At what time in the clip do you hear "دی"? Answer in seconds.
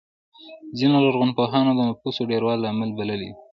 3.21-3.31